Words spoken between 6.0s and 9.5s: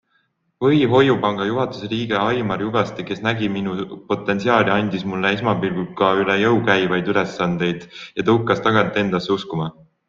ka üle jõu käivaid ülesandeid ja tõukas tagant endasse